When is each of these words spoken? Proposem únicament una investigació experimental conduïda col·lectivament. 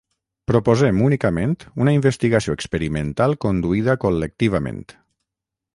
Proposem 0.51 1.01
únicament 1.07 1.53
una 1.85 1.93
investigació 1.97 2.57
experimental 2.59 3.39
conduïda 3.47 3.99
col·lectivament. 4.07 4.83